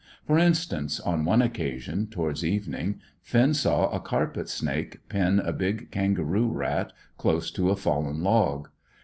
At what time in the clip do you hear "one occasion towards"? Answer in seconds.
1.25-2.43